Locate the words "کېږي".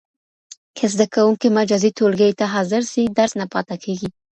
3.83-4.09